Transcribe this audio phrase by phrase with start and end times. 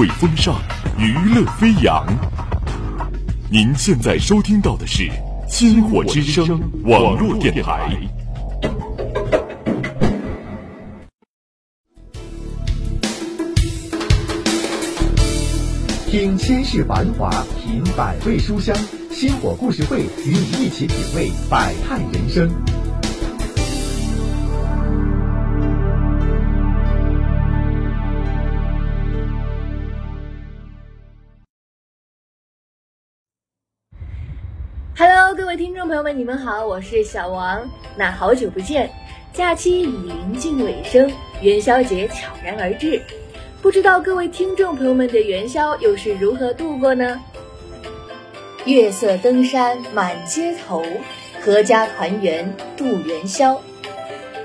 [0.00, 0.54] 会风尚，
[0.96, 2.06] 娱乐飞扬。
[3.50, 5.02] 您现在收听到的是
[5.46, 6.46] 《星火之声》
[6.90, 7.94] 网络电台。
[16.10, 17.30] 听千世繁华，
[17.62, 18.74] 品百味书香。
[19.10, 22.50] 星火故事会与你一起品味百态人生。
[35.50, 37.68] 位听众朋友们，你们好，我是小王。
[37.96, 38.88] 那好久不见，
[39.32, 41.10] 假期已临近尾声，
[41.42, 43.02] 元宵节悄然而至。
[43.60, 47.20] 不知道各位听众朋友们的元宵又是如何度过呢？
[48.64, 50.84] 月色登山满街头，
[51.44, 53.60] 阖家团圆度元宵。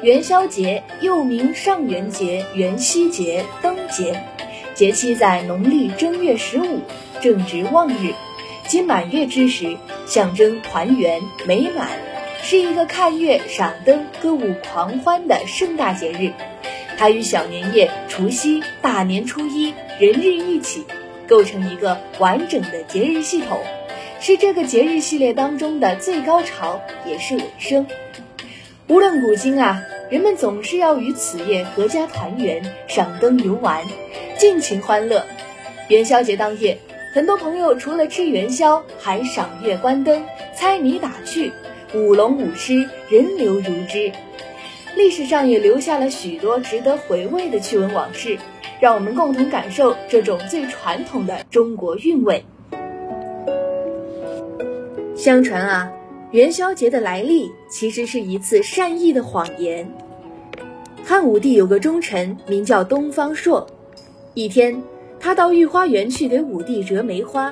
[0.01, 4.19] 元宵节又名上元节、元夕节、灯节，
[4.73, 6.79] 节期在农历正月十五，
[7.21, 8.11] 正值旺日。
[8.67, 11.89] 今满月之时，象征团圆美满，
[12.41, 16.31] 是一个看月、赏灯、歌舞狂欢的盛大节日。
[16.97, 20.85] 它与小年夜、除夕、大年初一、人日一起，
[21.27, 23.59] 构成一个完整的节日系统，
[24.21, 27.85] 是这个节日系列当中的最高潮，也是尾声。
[28.87, 33.83] 无论古今啊，人们总是要于此夜阖家团圆、赏灯游玩，
[34.37, 35.25] 尽情欢乐。
[35.89, 36.77] 元宵节当夜。
[37.15, 40.21] 很多朋友除了吃元宵，还赏月观灯、
[40.53, 41.49] 猜谜打趣，
[41.93, 44.11] 舞龙舞狮，人流如织。
[44.97, 48.37] 历史上也留下了许多值得回味的趣闻往事，
[48.81, 52.43] 让我们共同感受这种最传统的中国韵味。
[55.15, 55.89] 相传啊，
[56.31, 59.89] 元宵节的来历其实是一次善意的谎言。
[61.01, 63.65] 汉武帝有个忠臣，名叫东方朔，
[64.33, 64.83] 一天。
[65.25, 67.51] 他到御花园去给武帝折梅花，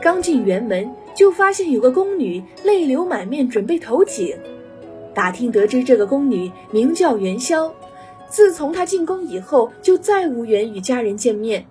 [0.00, 4.36] 刚进园门就发现有个宫女泪流满面，准备投井。
[5.12, 7.74] 打听得知这个宫女名叫元宵，
[8.28, 11.66] 自从她进宫以后就再无缘与家人见面，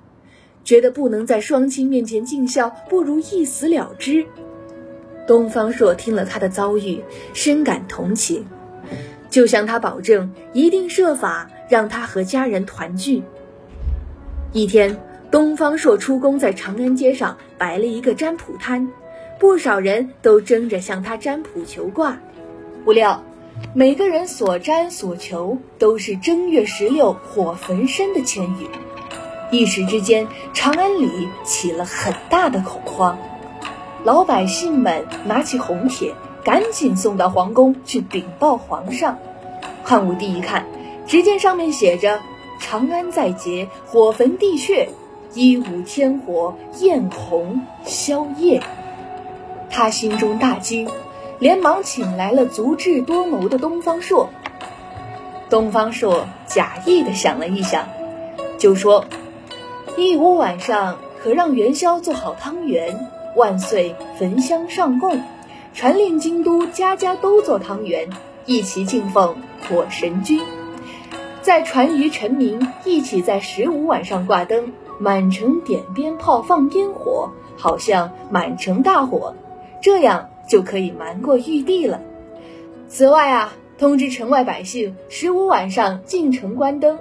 [0.66, 4.26] 觉得不能在双亲面前尽孝，不如一死了之。
[5.26, 7.02] 东方朔听了他的遭遇，
[7.34, 8.46] 深感同情，
[9.30, 13.24] 就向他保证一定设法让他和家人团聚。
[14.52, 15.00] 一天。
[15.32, 18.90] 东方朔出宫，在长安街上摆了一个占卜摊，
[19.38, 22.18] 不少人都争着向他占卜求卦。
[22.84, 23.24] 不料，
[23.74, 28.68] 每个人所占所求都是正月十六火焚身的签语，
[29.52, 33.16] 一时之间，长安里起了很大的恐慌。
[34.04, 36.12] 老百姓们拿起红帖，
[36.44, 39.20] 赶紧送到皇宫去禀报皇上。
[39.84, 40.66] 汉武帝一看，
[41.06, 42.20] 只见上面写着
[42.60, 44.90] “长安在劫，火焚地穴”。
[45.36, 48.64] 一舞天火焰红宵夜，
[49.70, 50.90] 他心中大惊，
[51.38, 54.30] 连忙请来了足智多谋的东方朔。
[55.48, 57.90] 东方朔假意的想了一想，
[58.58, 59.06] 就说
[59.98, 65.22] ：“一五晚上可让元宵做好汤圆，万岁焚香上供，
[65.76, 68.10] 传令京都家家都做汤圆，
[68.48, 69.36] 一齐敬奉
[69.70, 70.42] 火神君，
[71.44, 79.34] 再传于臣民，一起在十五晚上挂灯。”满城点鞭炮、放烟火，好像满城大火，
[79.82, 82.02] 这样就可以瞒过玉帝了。
[82.90, 87.00] 此外啊，通知城外百姓，十五晚上进城观灯，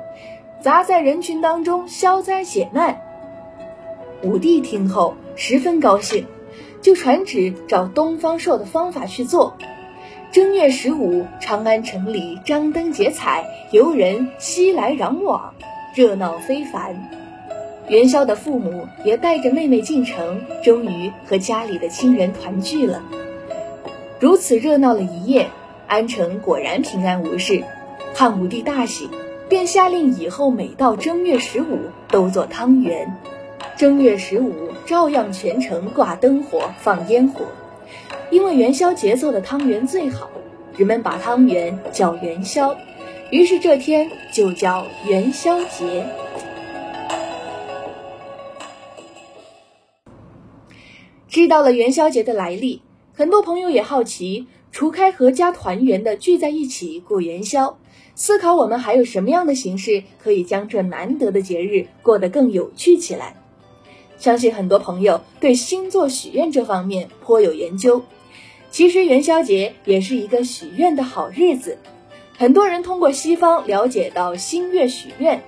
[0.61, 3.01] 砸在人群当中消灾解难。
[4.23, 6.27] 武帝听后十分高兴，
[6.81, 9.57] 就传旨照东方朔的方法去做。
[10.31, 15.55] 正月十五，长安城里张灯结彩，游人熙来攘往，
[15.95, 17.11] 热闹非凡。
[17.89, 23.03] 元宵的父母也带着妹妹进城，终于和家里的亲人团聚了。
[24.21, 25.49] 如此热闹了一夜，
[25.87, 27.65] 安城果然平安无事。
[28.15, 29.09] 汉武帝大喜，
[29.49, 33.17] 便下令以后每到正月十五都做汤圆。
[33.77, 34.53] 正月十五
[34.85, 37.47] 照样全城挂灯火、放烟火。
[38.31, 40.29] 因为元宵节做的汤圆最好，
[40.77, 42.77] 人们把汤圆叫元宵，
[43.31, 46.07] 于是这天就叫元宵节。
[51.29, 52.81] 知道了元宵节的来历，
[53.15, 57.79] 很多朋友也好奇，除开阖家团圆的聚在一起过元宵，
[58.15, 63.37] 思考我们还有什么样的形式可以将这难得的节日过得更有趣起来。
[64.17, 68.03] 相信很多朋友对星座许愿这方面颇有研究。
[68.71, 71.77] 其实元宵节也是一个许愿的好日子，
[72.39, 75.43] 很多人通过西方了解到星月许愿，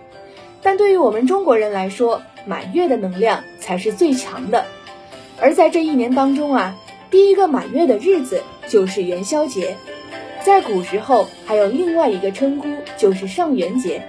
[0.63, 4.67] 但对于我们中国人来说，满月的能量才是最强的。
[5.41, 6.77] 而在这一年当中啊，
[7.11, 9.77] 第一个满月的日子就是元宵节，
[10.45, 14.03] 在古时候还有另外一个称呼，就是上元节。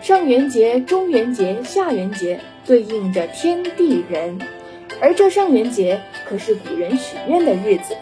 [0.00, 4.38] 上元节、中元节、下元节对应着天地人，
[5.00, 7.96] 而这上元节可是古人许愿的日子，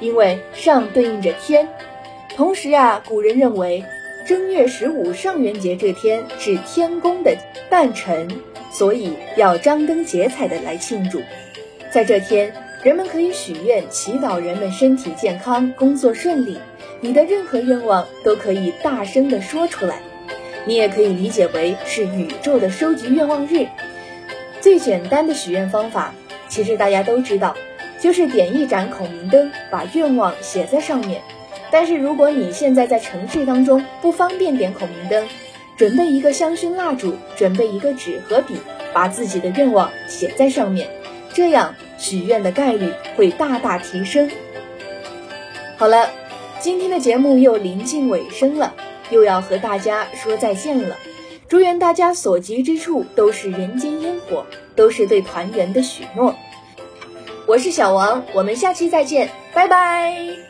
[0.00, 1.68] 因为上对应着天，
[2.34, 3.84] 同时啊，古人认为
[4.26, 7.36] 正月十五上元节这天是天宫的
[7.70, 8.28] 诞辰，
[8.72, 11.22] 所以要张灯结彩的来庆祝。
[11.90, 12.52] 在这天，
[12.82, 16.58] 人们可以许愿，祈祷人们身体健康、工作顺利，
[17.00, 20.00] 你的任何愿望都可以大声的说出来。
[20.66, 23.66] 你也可以理解为是宇宙的收集愿望日。
[24.60, 26.12] 最简单的许愿方法，
[26.48, 27.56] 其实大家都知道，
[28.00, 31.22] 就是点一盏孔明灯，把愿望写在上面。
[31.70, 35.26] 但是如果你现在在城市当中不方便点孔明灯，
[35.78, 38.56] 准备一个香薰蜡烛，准备一个纸和笔，
[38.92, 40.88] 把自己的愿望写在上面，
[41.32, 44.30] 这样许愿的概率会大大提升。
[45.76, 46.10] 好了，
[46.60, 48.74] 今天的节目又临近尾声了。
[49.10, 50.94] 又要和大家说再见了，
[51.48, 54.44] 祝愿大家所及之处都是人间烟火，
[54.76, 56.34] 都是对团圆的许诺。
[57.46, 60.47] 我是小王，我们下期再见，拜拜。